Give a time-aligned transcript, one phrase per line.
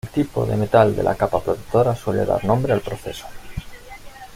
[0.05, 3.27] El tipo de metal de la capa protectora suele dar nombre al proceso.